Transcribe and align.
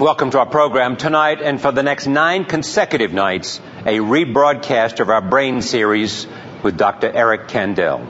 Welcome 0.00 0.32
to 0.32 0.40
our 0.40 0.46
program 0.46 0.96
tonight 0.96 1.40
and 1.40 1.60
for 1.60 1.70
the 1.70 1.84
next 1.84 2.08
nine 2.08 2.46
consecutive 2.46 3.12
nights, 3.12 3.60
a 3.86 3.98
rebroadcast 3.98 4.98
of 4.98 5.08
our 5.08 5.20
brain 5.20 5.62
series 5.62 6.26
with 6.64 6.76
Dr. 6.76 7.12
Eric 7.12 7.46
Kandel. 7.46 8.04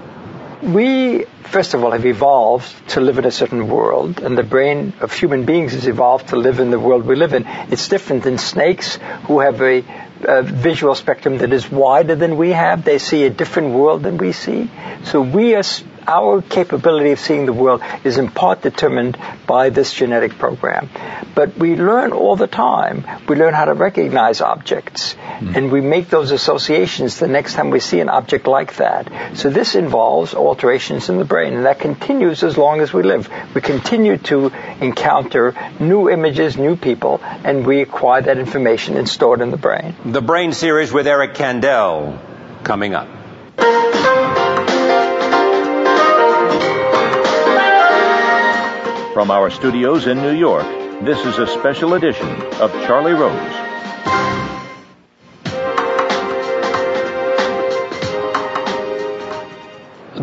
We, 0.63 1.27
first 1.43 1.75
of 1.75 1.85
all, 1.85 1.91
have 1.91 2.07
evolved 2.07 2.89
to 2.93 3.03
live 3.03 3.19
in 3.19 3.27
a 3.27 3.31
certain 3.31 3.69
world, 3.69 4.21
and 4.21 4.37
the 4.37 4.43
brain 4.43 4.95
of 5.03 5.13
human 5.13 5.45
beings 5.45 5.73
has 5.73 5.87
evolved 5.87 6.29
to 6.29 6.37
live 6.37 6.59
in 6.59 6.71
the 6.71 6.81
world 6.81 7.05
we 7.05 7.17
live 7.17 7.35
in. 7.35 7.45
It's 7.47 7.89
different 7.89 8.23
than 8.23 8.39
snakes 8.39 8.97
who 9.27 9.41
have 9.41 9.61
a, 9.61 9.85
a 10.23 10.43
visual 10.43 10.95
spectrum 10.95 11.37
that 11.39 11.53
is 11.53 11.71
wider 11.71 12.15
than 12.15 12.39
we 12.39 12.53
have. 12.53 12.83
They 12.83 12.99
see 12.99 13.25
a 13.25 13.31
different 13.31 13.75
world 13.75 14.05
than 14.05 14.17
we 14.17 14.33
see. 14.33 14.71
So 15.05 15.21
we 15.21 15.55
are 15.55 15.63
our 16.07 16.43
capability 16.43 17.13
of 17.13 17.19
seeing 17.19 17.47
the 17.47 17.53
world 17.53 17.83
is 18.05 18.19
in 18.19 18.31
part 18.31 18.63
determined 18.63 19.19
by 19.47 19.71
this 19.71 19.93
genetic 19.93 20.39
program. 20.39 20.89
But 21.35 21.57
we 21.57 21.77
learn 21.77 22.13
all 22.13 22.37
the 22.37 22.47
time. 22.47 23.07
We 23.29 23.37
learn 23.37 23.55
how 23.55 23.65
to 23.65 23.75
recognize 23.75 24.41
objects 24.41 25.15
mm. 25.15 25.57
and 25.57 25.73
we 25.73 25.81
make 25.81 26.09
those 26.09 26.31
associations 26.31 27.19
the 27.19 27.29
next 27.29 27.55
time 27.55 27.71
we 27.71 27.81
see 27.81 28.01
an 28.01 28.09
object 28.09 28.47
like 28.47 28.77
that. 28.77 29.37
So 29.37 29.51
this 29.51 29.75
involves 29.75 30.35
alterations 30.35 31.09
in 31.09 31.19
the 31.19 31.25
brain 31.25 31.55
and 31.55 31.67
that 31.67 31.81
continues 31.81 32.43
as 32.43 32.57
long 32.57 32.81
as 32.81 32.93
we 32.93 33.03
live. 33.03 33.29
We 33.55 33.61
continue 33.61 34.19
to 34.19 34.53
encounter 34.81 35.55
new 35.81 36.11
images, 36.11 36.57
new 36.57 36.77
people, 36.77 37.21
and 37.23 37.67
we 37.67 37.81
acquire 37.81 38.23
that 38.23 38.39
information 38.39 38.97
and 38.97 39.09
store 39.09 39.37
it 39.37 39.41
in 39.41 39.51
the 39.51 39.57
brain. 39.57 39.95
The 40.05 40.23
Brain 40.23 40.53
Series 40.53 40.93
with 40.93 41.07
Eric 41.07 41.35
Kandel 41.35 42.19
coming 42.65 42.95
up. 42.95 43.24
From 49.25 49.31
our 49.31 49.49
studios 49.49 50.07
in 50.07 50.19
New 50.19 50.35
York, 50.35 50.67
this 51.03 51.19
is 51.25 51.39
a 51.39 51.47
special 51.47 51.95
edition 51.95 52.29
of 52.61 52.71
Charlie 52.85 53.15
Rose. 53.15 53.55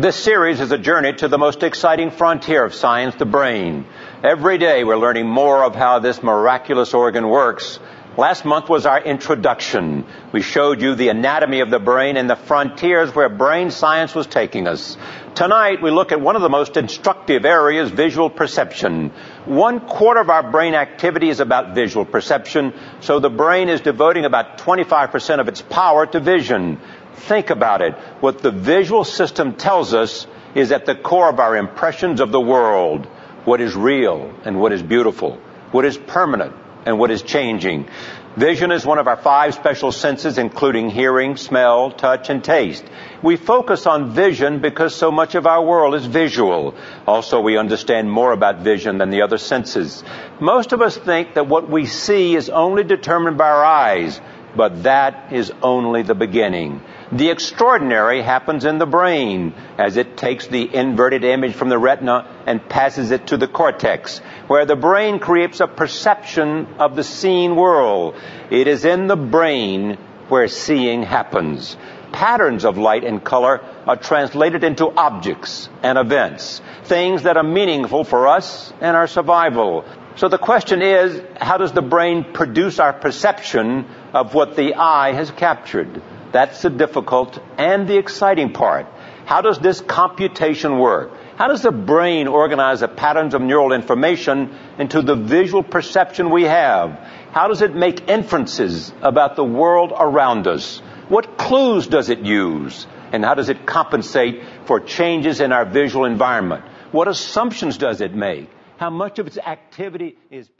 This 0.00 0.14
series 0.14 0.60
is 0.60 0.70
a 0.70 0.78
journey 0.78 1.14
to 1.14 1.26
the 1.26 1.36
most 1.36 1.64
exciting 1.64 2.12
frontier 2.12 2.64
of 2.64 2.74
science, 2.74 3.16
the 3.16 3.26
brain. 3.26 3.86
Every 4.22 4.58
day 4.58 4.84
we're 4.84 4.96
learning 4.96 5.26
more 5.26 5.64
of 5.64 5.74
how 5.74 5.98
this 5.98 6.22
miraculous 6.22 6.94
organ 6.94 7.28
works. 7.28 7.80
Last 8.14 8.44
month 8.44 8.68
was 8.68 8.84
our 8.84 9.00
introduction. 9.00 10.04
We 10.32 10.42
showed 10.42 10.82
you 10.82 10.94
the 10.94 11.08
anatomy 11.08 11.60
of 11.60 11.70
the 11.70 11.78
brain 11.78 12.18
and 12.18 12.28
the 12.28 12.36
frontiers 12.36 13.14
where 13.14 13.30
brain 13.30 13.70
science 13.70 14.14
was 14.14 14.26
taking 14.26 14.66
us. 14.66 14.98
Tonight, 15.34 15.80
we 15.80 15.90
look 15.90 16.12
at 16.12 16.20
one 16.20 16.36
of 16.36 16.42
the 16.42 16.50
most 16.50 16.76
instructive 16.76 17.46
areas, 17.46 17.90
visual 17.90 18.28
perception. 18.28 19.12
One 19.46 19.80
quarter 19.80 20.20
of 20.20 20.28
our 20.28 20.50
brain 20.50 20.74
activity 20.74 21.30
is 21.30 21.40
about 21.40 21.74
visual 21.74 22.04
perception, 22.04 22.74
so 23.00 23.18
the 23.18 23.30
brain 23.30 23.70
is 23.70 23.80
devoting 23.80 24.26
about 24.26 24.58
25% 24.58 25.40
of 25.40 25.48
its 25.48 25.62
power 25.62 26.04
to 26.04 26.20
vision. 26.20 26.82
Think 27.14 27.48
about 27.48 27.80
it. 27.80 27.94
What 28.20 28.42
the 28.42 28.50
visual 28.50 29.04
system 29.04 29.54
tells 29.54 29.94
us 29.94 30.26
is 30.54 30.70
at 30.70 30.84
the 30.84 30.94
core 30.94 31.30
of 31.30 31.40
our 31.40 31.56
impressions 31.56 32.20
of 32.20 32.30
the 32.30 32.40
world. 32.40 33.06
What 33.46 33.62
is 33.62 33.74
real 33.74 34.34
and 34.44 34.60
what 34.60 34.72
is 34.72 34.82
beautiful. 34.82 35.40
What 35.70 35.86
is 35.86 35.96
permanent 35.96 36.61
and 36.86 36.98
what 36.98 37.10
is 37.10 37.22
changing. 37.22 37.88
Vision 38.36 38.72
is 38.72 38.86
one 38.86 38.98
of 38.98 39.08
our 39.08 39.16
five 39.18 39.52
special 39.54 39.92
senses, 39.92 40.38
including 40.38 40.88
hearing, 40.88 41.36
smell, 41.36 41.90
touch, 41.90 42.30
and 42.30 42.42
taste. 42.42 42.82
We 43.22 43.36
focus 43.36 43.86
on 43.86 44.14
vision 44.14 44.60
because 44.60 44.94
so 44.94 45.10
much 45.10 45.34
of 45.34 45.46
our 45.46 45.62
world 45.62 45.94
is 45.94 46.06
visual. 46.06 46.74
Also, 47.06 47.40
we 47.40 47.58
understand 47.58 48.10
more 48.10 48.32
about 48.32 48.60
vision 48.60 48.96
than 48.96 49.10
the 49.10 49.20
other 49.20 49.36
senses. 49.36 50.02
Most 50.40 50.72
of 50.72 50.80
us 50.80 50.96
think 50.96 51.34
that 51.34 51.46
what 51.46 51.68
we 51.68 51.84
see 51.84 52.34
is 52.34 52.48
only 52.48 52.84
determined 52.84 53.36
by 53.36 53.50
our 53.50 53.64
eyes, 53.64 54.18
but 54.54 54.82
that 54.82 55.32
is 55.32 55.52
only 55.62 56.02
the 56.02 56.14
beginning. 56.14 56.82
The 57.10 57.30
extraordinary 57.30 58.22
happens 58.22 58.64
in 58.64 58.78
the 58.78 58.86
brain 58.86 59.54
as 59.78 59.96
it 59.96 60.16
takes 60.16 60.46
the 60.46 60.74
inverted 60.74 61.24
image 61.24 61.54
from 61.54 61.68
the 61.68 61.78
retina 61.78 62.26
and 62.46 62.66
passes 62.68 63.10
it 63.10 63.28
to 63.28 63.36
the 63.36 63.48
cortex, 63.48 64.18
where 64.46 64.64
the 64.64 64.76
brain 64.76 65.18
creates 65.18 65.60
a 65.60 65.66
perception 65.66 66.66
of 66.78 66.96
the 66.96 67.04
seen 67.04 67.56
world. 67.56 68.14
It 68.50 68.66
is 68.66 68.84
in 68.84 69.06
the 69.06 69.16
brain 69.16 69.98
where 70.28 70.48
seeing 70.48 71.02
happens. 71.02 71.76
Patterns 72.12 72.64
of 72.64 72.78
light 72.78 73.04
and 73.04 73.24
color 73.24 73.60
are 73.86 73.96
translated 73.96 74.64
into 74.64 74.88
objects 74.88 75.68
and 75.82 75.98
events, 75.98 76.60
things 76.84 77.24
that 77.24 77.36
are 77.36 77.42
meaningful 77.42 78.04
for 78.04 78.28
us 78.28 78.72
and 78.80 78.96
our 78.96 79.06
survival. 79.06 79.84
So 80.16 80.28
the 80.28 80.38
question 80.38 80.82
is, 80.82 81.20
how 81.40 81.56
does 81.56 81.72
the 81.72 81.82
brain 81.82 82.32
produce 82.32 82.78
our 82.78 82.92
perception 82.92 83.86
of 84.12 84.34
what 84.34 84.56
the 84.56 84.74
eye 84.74 85.12
has 85.12 85.30
captured? 85.30 86.02
That's 86.32 86.62
the 86.62 86.70
difficult 86.70 87.38
and 87.58 87.88
the 87.88 87.98
exciting 87.98 88.52
part. 88.52 88.86
How 89.24 89.40
does 89.40 89.58
this 89.58 89.80
computation 89.80 90.78
work? 90.78 91.12
How 91.36 91.48
does 91.48 91.62
the 91.62 91.72
brain 91.72 92.28
organize 92.28 92.80
the 92.80 92.88
patterns 92.88 93.34
of 93.34 93.40
neural 93.40 93.72
information 93.72 94.54
into 94.78 95.00
the 95.00 95.16
visual 95.16 95.62
perception 95.62 96.30
we 96.30 96.44
have? 96.44 96.90
How 97.32 97.48
does 97.48 97.62
it 97.62 97.74
make 97.74 98.08
inferences 98.08 98.92
about 99.00 99.36
the 99.36 99.44
world 99.44 99.92
around 99.96 100.46
us? 100.46 100.82
What 101.12 101.36
clues 101.36 101.88
does 101.88 102.08
it 102.08 102.20
use? 102.20 102.86
And 103.12 103.22
how 103.22 103.34
does 103.34 103.50
it 103.50 103.66
compensate 103.66 104.42
for 104.64 104.80
changes 104.80 105.40
in 105.42 105.52
our 105.52 105.66
visual 105.66 106.06
environment? 106.06 106.64
What 106.90 107.06
assumptions 107.06 107.76
does 107.76 108.00
it 108.00 108.14
make? 108.14 108.48
How 108.78 108.88
much 108.88 109.18
of 109.18 109.26
its 109.26 109.36
activity 109.36 110.16
is 110.30 110.48